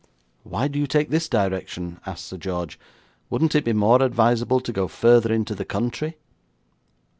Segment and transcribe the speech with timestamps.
[0.41, 2.79] 'Why do you take this direction?' asked Sir George.
[3.29, 6.15] 'Wouldn't it be more advisable to go further into the country?'